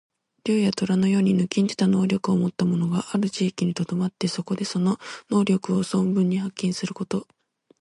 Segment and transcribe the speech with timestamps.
[0.45, 4.97] 竜や、とらのように抜きんでた能力をもった者がある地域にとどまって、そこでその
[5.29, 7.27] 能力を存分に発揮すること。